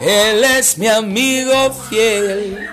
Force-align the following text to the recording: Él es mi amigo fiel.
Él 0.00 0.44
es 0.44 0.78
mi 0.78 0.88
amigo 0.88 1.72
fiel. 1.88 2.68